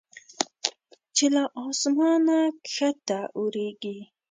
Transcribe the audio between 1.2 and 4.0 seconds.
له اسمانه کښته اوریږي